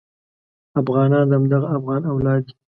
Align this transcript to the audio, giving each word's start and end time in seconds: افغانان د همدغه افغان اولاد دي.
افغانان 0.81 1.25
د 1.29 1.31
همدغه 1.39 1.67
افغان 1.77 2.01
اولاد 2.11 2.41
دي. 2.47 2.53